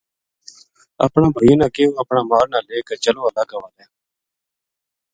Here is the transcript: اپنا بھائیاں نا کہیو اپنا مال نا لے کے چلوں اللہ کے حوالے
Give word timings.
اپنا 1.05 1.27
بھائیاں 1.35 1.57
نا 1.59 1.67
کہیو 1.73 1.89
اپنا 2.01 2.21
مال 2.29 2.45
نا 2.53 2.59
لے 2.67 2.77
کے 2.87 2.95
چلوں 3.03 3.25
اللہ 3.27 3.43
کے 3.49 3.53
حوالے 3.57 3.83